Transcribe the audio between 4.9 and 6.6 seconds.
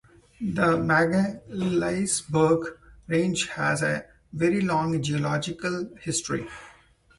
geological history.